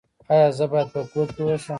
ایا 0.31 0.49
زه 0.57 0.65
باید 0.71 0.87
په 0.93 1.01
کور 1.11 1.27
کې 1.35 1.41
اوسم؟ 1.45 1.69